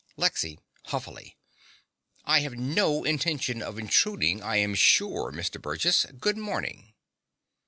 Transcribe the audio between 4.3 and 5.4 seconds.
I am sure,